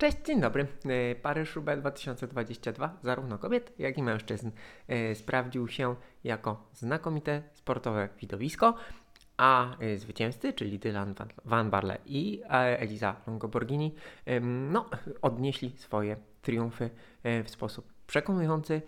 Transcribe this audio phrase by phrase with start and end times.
[0.00, 0.66] Cześć, dzień dobry.
[0.86, 4.50] E, Paryż Roubaix 2022 zarówno kobiet, jak i mężczyzn
[4.88, 8.74] e, sprawdził się jako znakomite sportowe widowisko,
[9.36, 13.94] a e, zwycięzcy, czyli Dylan Van- Barle i Eliza Longoborghini,
[14.70, 14.90] no,
[15.22, 16.90] odnieśli swoje triumfy
[17.24, 18.82] w sposób przekonujący,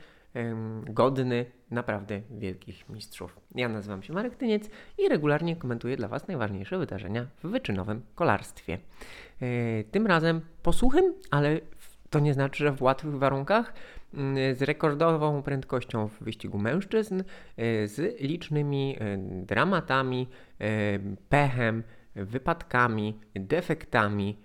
[0.84, 3.40] godny naprawdę wielkich mistrzów.
[3.54, 8.78] Ja nazywam się Marek Tyniec i regularnie komentuję dla Was najważniejsze wydarzenia w wyczynowym kolarstwie.
[9.42, 11.60] E, Tym razem po suchym, ale
[12.10, 13.72] to nie znaczy, że w łatwych warunkach,
[14.14, 17.24] mm, z rekordową prędkością w wyścigu mężczyzn, e,
[17.88, 20.28] z licznymi e, dramatami,
[21.28, 21.82] pechem,
[22.14, 24.38] wypadkami, defektami,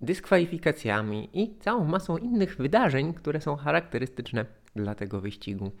[0.00, 5.72] dyskwalifikacjami i całą masą innych wydarzeń, które są charakterystyczne dla tego wyścigu.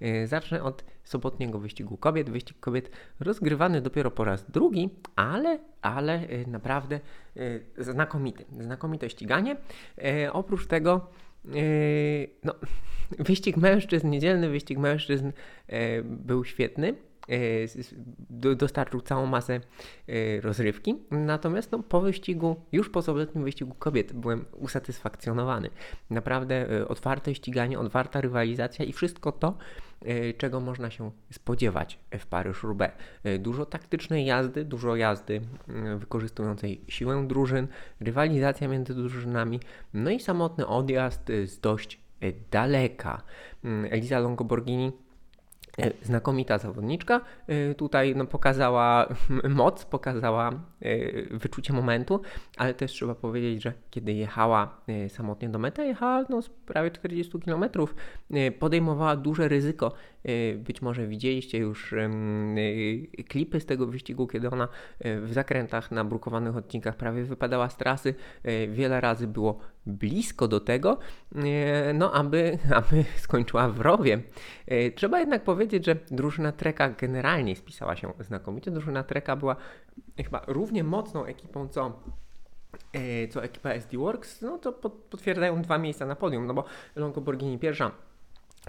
[0.00, 2.30] E, Zacznę od sobotniego wyścigu kobiet.
[2.30, 7.00] Wyścig kobiet rozgrywany dopiero po raz drugi, ale, ale e, naprawdę
[7.78, 8.44] e, znakomity.
[8.60, 9.56] Znakomite ściganie.
[10.32, 11.10] Oprócz tego
[12.44, 12.54] no,
[13.28, 15.32] wyścig mężczyzn, niedzielny wyścig mężczyzn
[16.04, 16.94] był świetny.
[17.28, 19.60] E, Dostarczył całą masę
[20.08, 20.94] e, rozrywki.
[21.10, 25.70] Natomiast no, po wyścigu, już po sobotnim wyścigu kobiet, byłem usatysfakcjonowany.
[26.10, 29.58] Naprawdę e, otwarte ściganie, otwarta rywalizacja i wszystko to,
[30.38, 32.94] czego można się spodziewać w Paryż-Roubaix.
[33.38, 37.68] Dużo taktycznej jazdy, dużo jazdy mm, wykorzystującej siłę drużyn,
[38.00, 39.60] rywalizacja między drużynami,
[39.94, 42.00] no i samotny odjazd z dość
[42.50, 43.22] daleka.
[43.64, 45.01] Mm, Eliza Longoborghini E,
[46.02, 47.20] Znakomita zawodniczka.
[47.46, 49.08] E, Tutaj no, pokazała
[49.48, 52.20] moc, pokazała e, wyczucie momentu,
[52.56, 56.90] ale też trzeba powiedzieć, że kiedy jechała e, samotnie do mety, jechała no, z prawie
[56.90, 57.64] 40 km,
[58.58, 59.92] podejmowała duże ryzyko.
[60.24, 62.10] E, Być może widzieliście już e,
[63.28, 67.76] klipy z tego wyścigu, kiedy ona e, w zakrętach na brukowanych odcinkach prawie wypadała z
[67.76, 68.14] trasy.
[68.42, 70.98] E, Wiele razy było blisko do tego,
[71.34, 74.22] e, no aby, aby skończyła w rowie.
[74.66, 78.70] E, Trzeba jednak powiedzieć, że drużyna Treka generalnie spisała się znakomicie.
[78.70, 79.56] Drużyna Treka była
[80.16, 81.92] chyba równie mocną ekipą co
[82.92, 86.64] e, co ekipa SD Works, no to pot- potwierdzają dwa miejsca na podium, no bo
[86.96, 87.90] Longoborghini pierwsza,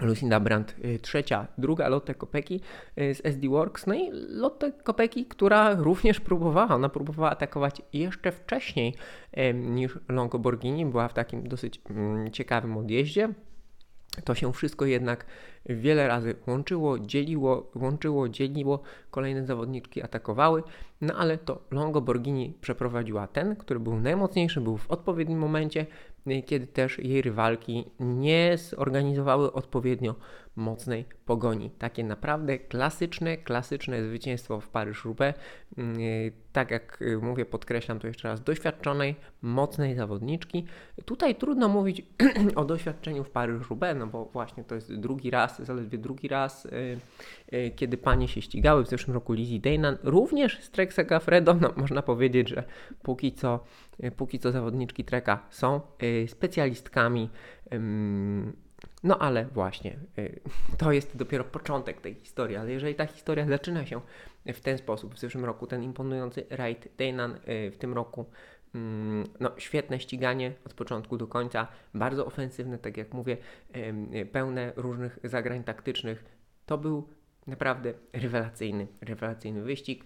[0.02, 2.60] Lucinda Brandt y, trzecia, druga Lotte Kopeki
[2.98, 8.32] y, z SD Works, no i Lotte Kopeki, która również próbowała, ona próbowała atakować jeszcze
[8.32, 8.94] wcześniej
[9.54, 13.28] niż Longoborghini, była w takim dosyć mm, ciekawym odjeździe.
[14.24, 15.26] To się wszystko jednak
[15.66, 20.62] wiele razy łączyło, dzieliło, łączyło, dzieliło, kolejne zawodniczki atakowały,
[21.00, 25.86] no ale to Longoborghini przeprowadziła ten, który był najmocniejszy, był w odpowiednim momencie,
[26.46, 30.14] kiedy też jej rywalki nie zorganizowały odpowiednio
[30.56, 31.70] mocnej pogoni.
[31.70, 35.38] Takie naprawdę klasyczne, klasyczne zwycięstwo w Paryż-Roubaix.
[35.78, 40.64] Y, Tak jak y, mówię, podkreślam to jeszcze raz, doświadczonej, mocnej zawodniczki.
[41.04, 42.02] Tutaj trudno mówić
[42.56, 46.98] o doświadczeniu w Paryż-Roubaix, no bo właśnie to jest drugi raz, zaledwie drugi raz, y,
[47.76, 48.84] kiedy panie się ścigały.
[48.84, 52.64] W zeszłym roku Lizzie Deynan, również z Trek Segafredo, no można powiedzieć, że
[53.02, 53.64] póki co,
[54.04, 57.30] y, póki co zawodniczki Treka są y, specjalistkami.
[59.02, 59.96] No ale właśnie,
[60.78, 64.00] to jest dopiero początek tej historii, ale jeżeli ta historia zaczyna się
[64.46, 68.24] w ten sposób, w zeszłym roku ten imponujący raid Deynan, y, w tym roku
[68.74, 73.36] mm, no, świetne ściganie od początku do końca, bardzo ofensywne, tak jak mówię,
[74.32, 76.24] pełne różnych zagrań taktycznych.
[76.66, 77.08] To był
[77.46, 80.04] naprawdę rewelacyjny, rewelacyjny wyścig.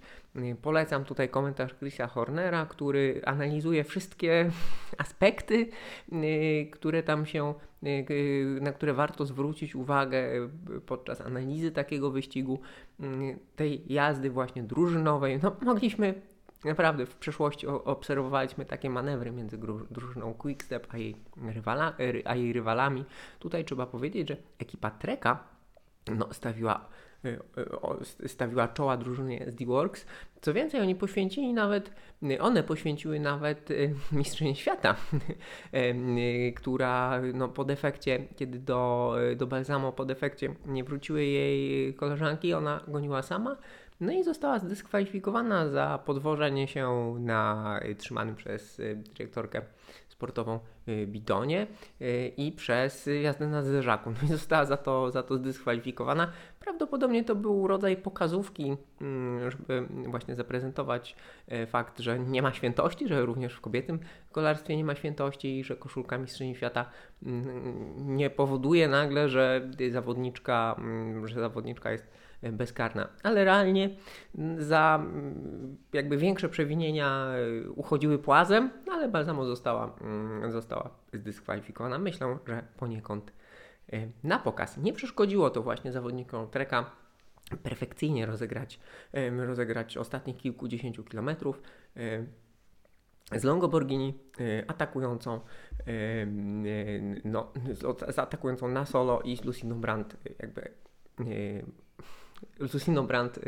[0.63, 4.51] Polecam tutaj komentarz Chrisa Hornera, który analizuje wszystkie
[4.99, 5.69] aspekty,
[6.71, 7.55] które tam się,
[8.61, 10.49] na które warto zwrócić uwagę
[10.87, 12.61] podczas analizy takiego wyścigu,
[13.57, 15.41] tej jazdy właśnie drużynowej.
[15.43, 16.15] No, mogliśmy
[16.65, 19.59] naprawdę w przeszłości obserwowaliśmy takie manewry między
[19.91, 21.17] drużyną Quickstep a jej,
[21.55, 23.05] rywala, ry- a jej rywalami.
[23.39, 25.45] Tutaj trzeba powiedzieć, że ekipa Treka
[26.17, 26.89] no, stawiła,
[28.27, 30.07] stawiła czoła drużynie SD Works.
[30.41, 31.93] Co więcej, oni poświęcili nawet,
[32.23, 34.97] y, one poświęciły nawet y, mistrzyni świata,
[35.75, 42.55] y, która no, po defekcie, kiedy do, do Balsamo po defekcie nie wróciły jej koleżanki,
[42.55, 43.57] ona goniła sama.
[44.01, 49.63] No i została zdyskwalifikowana za podwożenie się na y, trzymanym przez y, dyrektorkę
[50.09, 50.61] sportową y,
[51.07, 51.67] bidonie
[52.01, 54.11] y, i przez y, jazdę na zderzaku.
[54.23, 56.33] No i została za to, za to zdyskwalifikowana.
[56.61, 61.17] Prawdopodobnie to był rodzaj pokazówki, mm, żeby właśnie zaprezentować
[61.49, 63.99] e, fakt, że nie ma świętości, że również w kobietym
[64.33, 66.91] kolarstwie nie ma świętości i że koszulka mistrzyni świata
[67.23, 72.11] mm, nie powoduje nagle, że zawodniczka, mm, że zawodniczka jest
[72.43, 73.09] bezkarna.
[73.23, 73.97] Ale realnie
[74.59, 75.05] za
[75.93, 77.27] jakby większe przewinienia
[77.75, 79.97] uchodziły płazem, ale Balsamo została,
[80.49, 81.99] została zdyskwalifikowana.
[81.99, 83.33] Myślę, że poniekąd
[84.25, 84.77] na pokaz.
[84.77, 86.91] Nie przeszkodziło to właśnie zawodnikom Treka
[87.63, 88.81] perfekcyjnie rozegrać,
[89.37, 91.63] rozegrać ostatnich kilkudziesięciu kilometrów
[93.33, 94.19] z Longoborgini
[94.67, 95.41] atakującą,
[97.25, 97.53] no,
[98.09, 100.71] z atakującą na solo i z Luciną Brandt jakby
[102.59, 103.41] Luciną Brandt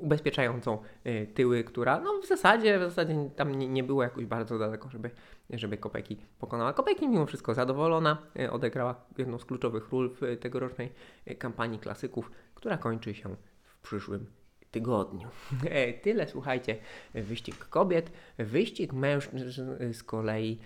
[0.00, 4.58] ubezpieczającą y, tyły, która no w zasadzie, w zasadzie tam nie, nie było jakoś bardzo
[4.58, 5.10] daleko, żeby,
[5.50, 6.72] żeby Kopeki pokonała.
[6.72, 10.92] Kopeki mimo wszystko zadowolona, y, odegrała jedną z kluczowych ról w tegorocznej
[11.30, 14.26] y, kampanii klasyków, która kończy się w przyszłym
[14.70, 15.28] tygodniu.
[15.64, 16.76] E, tyle, słuchajcie,
[17.14, 18.12] wyścig kobiet.
[18.38, 20.58] Wyścig mężczyzn z kolei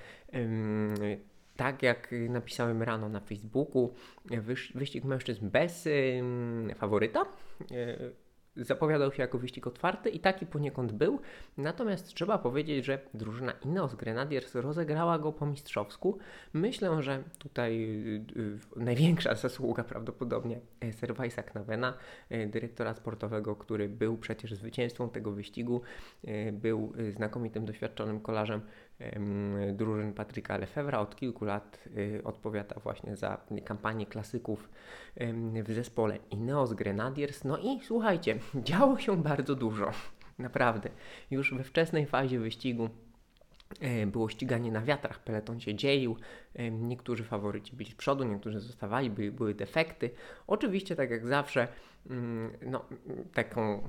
[1.56, 3.94] tak jak napisałem rano na Facebooku,
[4.74, 5.88] wyścig mężczyzn bez
[6.74, 7.26] faworyta.
[7.70, 8.26] E,
[8.56, 11.20] zapowiadał się jako wyścig otwarty i taki poniekąd był.
[11.56, 16.18] Natomiast trzeba powiedzieć, że drużyna Ineos Grenadiers rozegrała go po mistrzowsku.
[16.52, 17.84] Myślę, że tutaj
[18.36, 20.60] y, y, największa zasługa prawdopodobnie
[20.92, 21.94] Serwajsa Knawena,
[22.30, 25.82] e, dyrektora sportowego, który był przecież zwycięzcą tego wyścigu,
[26.52, 28.60] był znakomitym, doświadczonym kolarzem
[29.72, 30.98] drużyn Patryka Lefevra.
[31.00, 34.68] Od kilku lat y, odpowiada właśnie za kampanię klasyków
[35.64, 37.44] w zespole Ineos Grenadiers.
[37.44, 39.90] No i słuchajcie, działo się bardzo dużo.
[40.38, 40.90] Naprawdę.
[41.30, 42.88] Już we wczesnej fazie wyścigu
[43.80, 46.16] e, było ściganie na wiatrach, peleton się dzielił,
[46.70, 50.10] niektórzy faworyci byli z przodu, niektórzy zostawali, były, były defekty.
[50.46, 51.68] Oczywiście, tak jak zawsze,
[52.10, 52.84] mm, no,
[53.34, 53.88] taką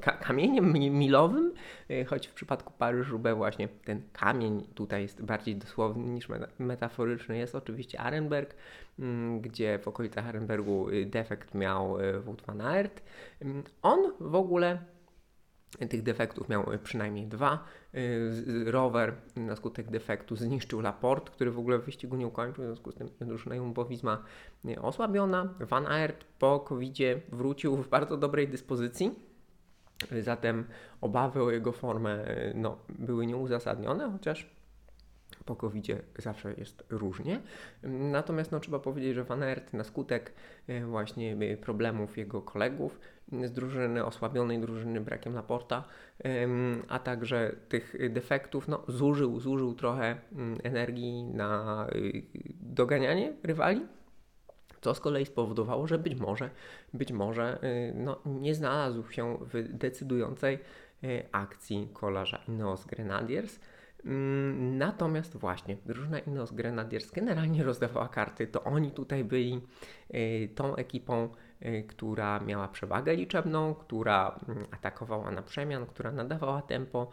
[0.00, 1.52] kamieniem milowym,
[1.90, 6.28] y, choć w przypadku Paryż-Roubaix właśnie ten kamień tutaj jest bardziej dosłowny niż
[6.58, 7.38] metaforyczny.
[7.38, 8.54] Jest oczywiście Arenberg,
[8.98, 13.02] mm, gdzie w okolicach Arenbergu y, defekt miał y, Wout van Aert.
[13.40, 14.78] Mm, on w ogóle
[15.88, 17.64] tych defektów miał przynajmniej dwa.
[18.64, 22.94] Rower na skutek defektu zniszczył Laport, który w ogóle wyścigu nie ukończył, w związku z
[22.94, 24.16] tym drużyna Jumbo-Visma
[24.80, 25.54] osłabiona.
[25.60, 26.96] Van Aert po covid
[27.28, 29.31] wrócił w bardzo dobrej dyspozycji
[30.20, 30.64] Zatem
[31.00, 34.50] obawy o jego formę no, były nieuzasadnione, chociaż
[35.44, 35.86] po covid
[36.18, 37.40] zawsze jest różnie.
[37.82, 40.32] Natomiast no, trzeba powiedzieć, że Van Aert na skutek
[40.68, 43.00] e, właśnie e, problemów jego kolegów
[43.44, 45.84] z drużyny, osłabionej drużyny brakiem Laporta,
[46.88, 51.98] a także tych defektów, no, zużył, zużył trochę mm, energii na e,
[52.60, 53.86] doganianie rywali,
[54.82, 56.50] co z kolei spowodowało, że być może,
[56.94, 60.58] być może y, no, nie znalazł się w decydującej
[61.04, 63.60] y, akcji kolarza Ineos Grenadiers.
[64.04, 69.60] Mm, natomiast właśnie drużyna Ineos Grenadiers generalnie rozdawała karty, to oni tutaj byli
[70.14, 71.28] y, tą ekipą,
[71.88, 77.10] która miała przewagę liczebną, która mm, atakowała na przemian, która nadawała tempo,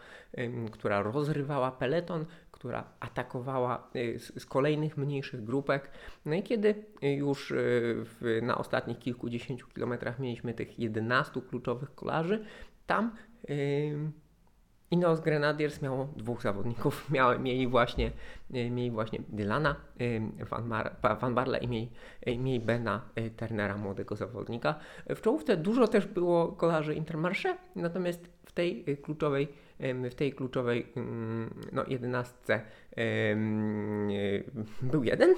[0.71, 2.25] która rozrywała peleton,
[2.59, 5.91] która atakowała y, z, kolejnych mniejszych grupek.
[6.25, 8.05] No i kiedy już y,
[8.41, 12.45] na ostatnich kilkudziesięciu kilometrach mieliśmy tych 11 kluczowych kolarzy,
[12.87, 13.15] tam
[13.47, 14.11] yy,
[14.91, 17.05] Ineos Grenadiers miało dwóch zawodników.
[17.11, 18.11] Miały, mieli, właśnie,
[18.55, 19.75] y, mieli właśnie Dylana
[20.49, 21.89] Van, Mar, Van Barle i mieli,
[22.27, 23.01] mieli Bena
[23.37, 24.79] Turnera, młodego zawodnika.
[25.09, 29.47] W czołówce dużo też było kolarzy Intermarché, natomiast w tej kluczowej
[30.11, 32.61] w tej kluczowej mm, no, jedenastce
[34.81, 35.35] był jeden.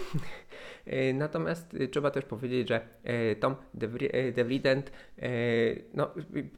[0.85, 3.55] E, natomiast trzeba też powiedzieć, że e, Tom
[4.33, 5.29] De Vliet e,
[5.93, 6.13] no,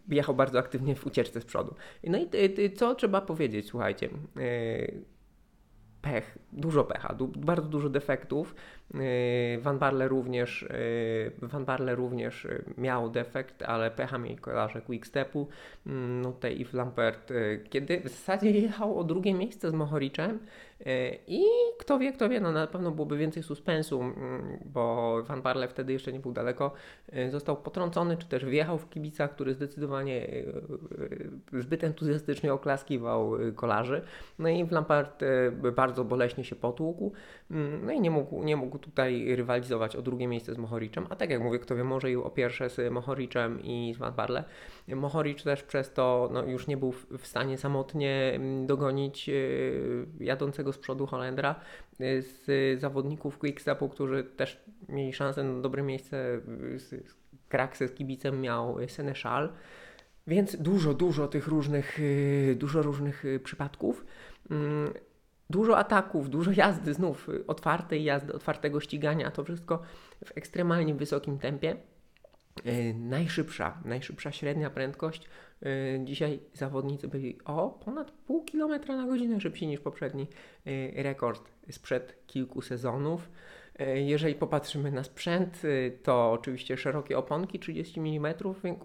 [0.09, 1.75] jechał bardzo aktywnie w ucieczce z przodu.
[2.03, 2.29] No i
[2.75, 4.09] co trzeba powiedzieć, słuchajcie,
[6.01, 8.55] pech, dużo pecha, du bardzo dużo defektów.
[8.93, 10.65] Yy, Van Barle również,
[11.41, 15.47] yy, Van Barle również yy, miał defekt, ale pecha mieli kolarze Quickstepu.
[15.87, 17.33] Mm, no tutaj Yves Lampert,
[17.69, 20.39] kiedy w zasadzie jechał o drugie miejsce z Mohoriczem,
[21.27, 21.43] i
[21.79, 25.93] kto wie, kto wie, no na pewno byłoby więcej suspensu, mm, bo Van Barle wtedy
[25.93, 26.71] jeszcze nie był daleko.
[27.29, 30.27] Został potrącony, czy też wjechał w kibica, który zdecydowanie
[31.53, 34.01] zbyt entuzjastycznie oklaskiwał kolarzy.
[34.39, 35.23] No i Lampard
[35.75, 37.13] bardzo boleśnie się potłukł.
[37.51, 41.07] Mm, no i nie mógł, nie mógł tutaj rywalizować o drugie miejsce z Mohoriczem.
[41.09, 44.13] A tak jak mówię, kto wie, może i o pierwsze z Mohoriczem i z Van
[44.13, 44.43] Barle.
[44.87, 49.29] Mohoricz też przez to no, już nie był w stanie samotnie mm, dogonić
[50.19, 51.55] jadącego z przodu Holendra,
[52.01, 56.41] y, z zawodników Quickstepu, którzy też mieli szansę na dobre miejsce.
[57.49, 59.53] Kraksy z kibicem miał Seneszal.
[60.27, 64.05] Więc dużo, dużo tych różnych, y, dużo różnych y, przypadków.
[65.49, 69.81] Dużo ataków, dużo jazdy, znów otwartej jazdy, otwartego ścigania, to wszystko
[70.25, 71.75] w ekstremalnie wysokim tempie.
[72.65, 75.29] E, najszybsza, najszybsza średnia prędkość.
[75.61, 80.27] E, dzisiaj zawodnicy byli o ponad pół kilometra na godzinę szybsi niż poprzedni
[80.95, 83.29] rekord sprzed kilku sezonów.
[83.79, 88.33] E, jeżeli popatrzymy na sprzęt, y, to oczywiście szerokie oponki 30 mm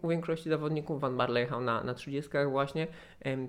[0.02, 1.00] u większości zawodników.
[1.00, 2.86] Van Barle jechał na, na 30 właśnie,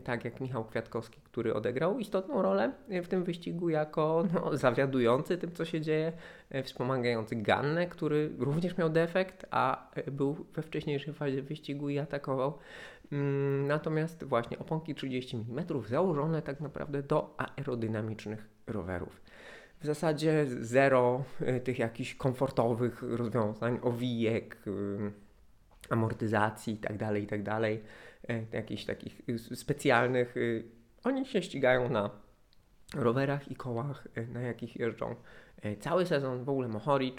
[0.04, 2.72] tak jak Michał Kwiatkowski, który odegrał istotną rolę
[3.04, 6.14] w tym wyścigu jako no, zawiadujący tym, co się dzieje,
[6.50, 12.58] e, wspomagający Gannę, który również miał defekt, a był we wcześniejszej fazie wyścigu i atakował.
[13.12, 19.22] Mm, natomiast właśnie oponki 30 mm założone tak naprawdę do aerodynamicznych rowerów
[19.82, 25.12] w zasadzie zero y, tych jakichś komfortowych rozwiązań, owijek, y,
[25.90, 27.64] amortyzacji itd., tak itd., tak
[28.30, 29.22] y, jakichś takich
[29.56, 30.36] specjalnych.
[31.04, 32.10] Oni się ścigają na
[32.96, 35.16] rowerach i kołach, na jakich jeżdżą
[35.80, 37.18] cały sezon, w ogóle Mohoric,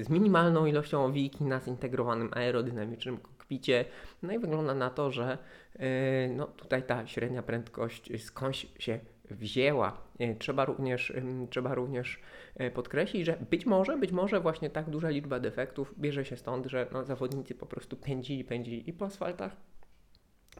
[0.00, 3.84] z minimalną ilością owijki na zintegrowanym aerodynamicznym kokpicie.
[4.22, 5.38] No i wygląda na to, że
[6.36, 9.00] no, tutaj ta średnia prędkość skądś się
[9.30, 10.00] wzięła.
[10.18, 11.12] E, trzeba również,
[11.50, 12.20] trzeba również
[12.56, 16.66] e, podkreślić, że być może, być może właśnie tak duża liczba defektów bierze się stąd,
[16.66, 19.56] że no, zawodnicy po prostu pędzili, pędzili i po asfaltach,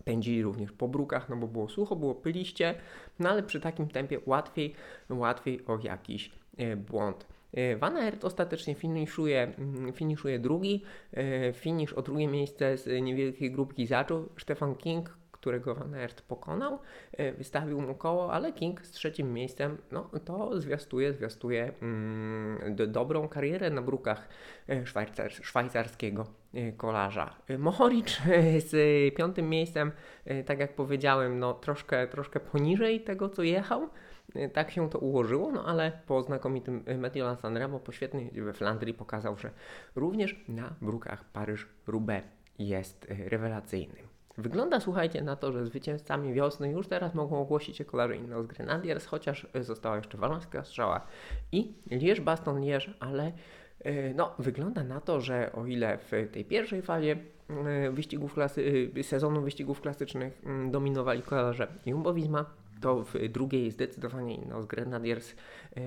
[0.05, 2.75] pędzili również po brukach, no bo było sucho, było pyliście,
[3.19, 4.75] no ale przy takim tempie łatwiej,
[5.11, 7.27] łatwiej o jakiś e, błąd.
[7.79, 10.83] Van Aert ostatecznie finiszuje, mm, finiszuje drugi.
[11.53, 16.79] Finisz o drugie miejsce z niewielkiej grupki zaczął Stefan King, którego Van Aert pokonał,
[17.13, 22.87] e, wystawił mu koło, ale King z trzecim miejscem, no to zwiastuje, zwiastuje mm, do,
[22.87, 24.29] dobrą karierę na brukach
[24.69, 27.35] e, szwajcar, szwajcarskiego e, kolarza.
[27.59, 28.21] Mohoric
[28.71, 28.75] z
[29.15, 29.93] piątym miejscem,
[30.47, 33.89] tak jak powiedziałem, no troszkę, troszkę poniżej tego, co jechał,
[34.53, 39.37] tak się to ułożyło, no ale po znakomitym Metiola Sanremo, po świetnej we Flandrii pokazał,
[39.37, 39.51] że
[39.97, 42.25] również na brukach Paryż-Roubaix
[42.59, 44.18] jest rewelacyjny.
[44.39, 49.07] Wygląda, słuchajcie, na to, że zwycięzcami wiosny już teraz mogą ogłosić się kolarze Ineos Grenadiers,
[49.07, 51.01] chociaż została jeszcze walońska strzała
[51.53, 53.33] i Lierz Baston Lierz, ale
[53.81, 57.17] e, no, wygląda na to, że o ile w tej pierwszej fazie
[57.51, 62.45] e, wyścigów klasy, e, sezonu wyścigów klasycznych mm, dominowali kolarze Jumbo-Visma,
[62.81, 65.35] to w drugiej zdecydowanie Ineos Grenadiers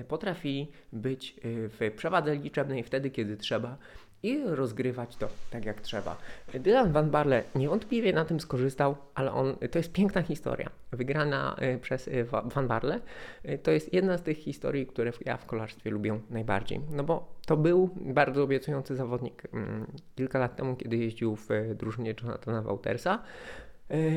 [0.08, 3.78] potrafili być w przewadze liczebnej wtedy, kiedy trzeba
[4.22, 6.16] i rozgrywać to tak jak trzeba.
[6.54, 10.70] Dylan Van Barle niewątpliwie na tym skorzystał, ale on, to jest piękna historia.
[10.92, 13.00] Wygrana e, przez e, Van Barle
[13.42, 16.80] e, to jest jedna z tych historii, które ja w kolarstwie lubię najbardziej.
[16.90, 19.42] No bo to był bardzo obiecujący zawodnik.
[19.52, 23.22] Mm, kilka lat temu, kiedy jeździł w drużynie Jonathana Waltersa,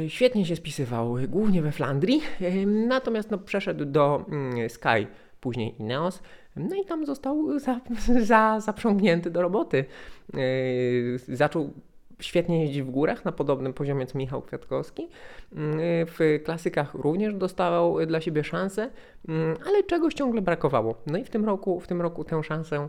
[0.07, 2.21] Świetnie się spisywał, głównie we Flandrii,
[2.65, 5.07] natomiast no, przeszedł do mm, Sky,
[5.41, 6.21] później Ineos,
[6.55, 7.79] no i tam został za,
[8.21, 9.85] za, zaprzągnięty do roboty.
[10.33, 11.73] Yy, zaczął
[12.19, 15.07] świetnie jeździć w górach na podobnym poziomie co Michał Kwiatkowski.
[16.07, 18.89] W klasykach również dostawał dla siebie szansę,
[19.27, 19.33] yy,
[19.67, 20.95] ale czegoś ciągle brakowało.
[21.07, 22.87] No i w tym roku, w tym roku tę szansę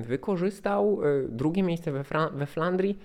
[0.00, 1.00] wykorzystał.
[1.28, 2.98] Drugie miejsce we, we Flandrii.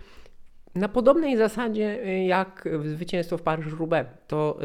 [0.76, 4.10] Na podobnej zasadzie jak zwycięstwo w Paryż-Roubaix.
[4.28, 4.60] To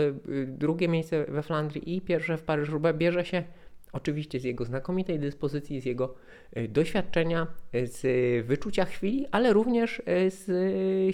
[0.46, 3.44] drugie miejsce we Flandrii i pierwsze w Paryż-Roubaix bierze się
[3.94, 6.14] Oczywiście z jego znakomitej dyspozycji, z jego
[6.68, 7.46] doświadczenia,
[7.84, 10.46] z wyczucia chwili, ale również z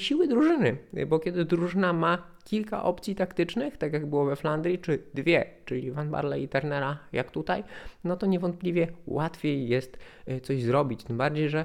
[0.03, 4.99] siły drużyny, bo kiedy drużyna ma kilka opcji taktycznych, tak jak było we Flandrii, czy
[5.15, 7.65] dwie, czyli Van Barley i Turnera, jak tutaj,
[8.05, 9.99] no to niewątpliwie łatwiej jest
[10.43, 11.05] coś zrobić.
[11.05, 11.65] Tym bardziej, że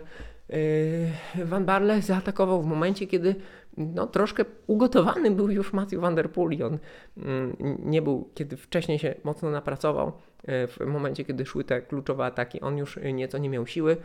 [1.46, 3.36] Van Barle zaatakował w momencie, kiedy
[3.78, 6.78] no, troszkę ugotowany był już Matthew Van Der Poel i on
[7.18, 10.12] mm, nie był, kiedy wcześniej się mocno napracował,
[10.44, 13.98] e, w momencie, kiedy szły te kluczowe ataki, on już nieco nie miał siły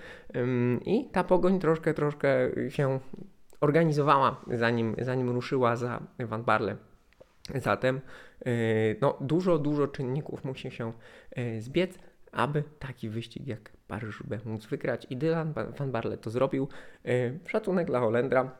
[0.84, 2.28] i ta pogoń troszkę, troszkę
[2.68, 3.00] się
[3.60, 6.76] organizowała, zanim, zanim ruszyła za Van Barle.
[7.54, 8.00] Zatem
[9.00, 10.92] no, dużo, dużo czynników musi się
[11.58, 11.98] zbiec,
[12.32, 16.68] aby taki wyścig jak Paryż-Roubaix móc wygrać i Dylan Van Barle to zrobił.
[17.46, 18.56] Szacunek dla Holendra,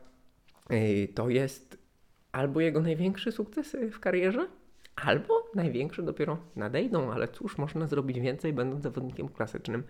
[1.15, 1.77] to jest
[2.31, 4.47] albo jego największy sukces w karierze,
[4.95, 9.83] albo największy dopiero nadejdą, ale cóż, można zrobić więcej, będąc zawodnikiem klasycznym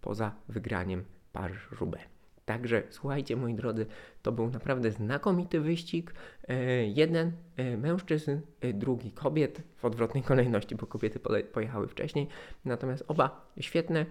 [0.00, 2.13] poza wygraniem Paryż-Roubaix.
[2.44, 3.86] Także słuchajcie, moi drodzy,
[4.22, 6.14] to był naprawdę znakomity wyścig.
[6.48, 11.20] E, jeden e, mężczyzn, e, drugi kobiet w odwrotnej kolejności, bo kobiety
[11.52, 12.28] pojechały wcześniej.
[12.64, 14.06] Natomiast oba świetne.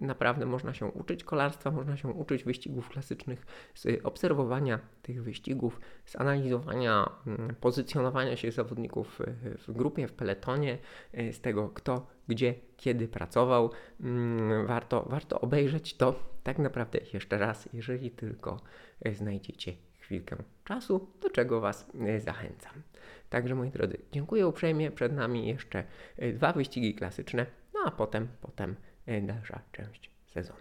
[0.00, 6.16] Naprawdę można się uczyć kolarstwa, można się uczyć wyścigów klasycznych, z obserwowania tych wyścigów, z
[6.16, 9.22] analizowania mm, pozycjonowania się zawodników
[9.68, 10.78] w grupie, w peletonie,
[11.14, 13.70] z tego kto, gdzie, kiedy pracował.
[14.00, 18.60] Mm, warto, warto obejrzeć to tak naprawdę jeszcze raz, jeżeli tylko
[19.04, 22.82] e, znajdziecie chwilkę czasu, do czego Was e, zachęcam.
[23.30, 24.90] Także moi drodzy, dziękuję uprzejmie.
[24.90, 25.84] Przed nami jeszcze
[26.16, 28.76] e, dwa wyścigi klasyczne, no a potem, potem
[29.22, 30.60] dalsza część sezonu.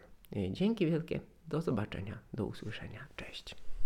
[0.51, 3.07] Dzięki wielkie, do zobaczenia, do usłyszenia.
[3.15, 3.64] Cześć.